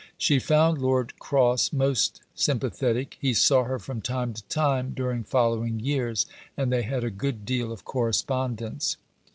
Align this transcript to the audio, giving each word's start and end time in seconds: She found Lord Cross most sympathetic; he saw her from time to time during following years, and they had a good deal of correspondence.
She 0.17 0.39
found 0.39 0.79
Lord 0.81 1.19
Cross 1.19 1.73
most 1.73 2.21
sympathetic; 2.33 3.17
he 3.21 3.35
saw 3.35 3.65
her 3.65 3.77
from 3.77 4.01
time 4.01 4.33
to 4.33 4.41
time 4.45 4.93
during 4.95 5.23
following 5.23 5.79
years, 5.79 6.25
and 6.57 6.73
they 6.73 6.81
had 6.81 7.03
a 7.03 7.11
good 7.11 7.45
deal 7.45 7.71
of 7.71 7.85
correspondence. 7.85 8.97